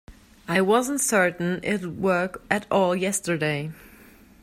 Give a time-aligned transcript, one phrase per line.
[0.47, 3.69] I wasn't certain it'd work at all yesterday.